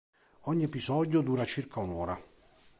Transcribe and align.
Ogni 0.45 0.63
episodio 0.63 1.21
dura 1.21 1.45
circa 1.45 1.79
un'ora. 1.79 2.19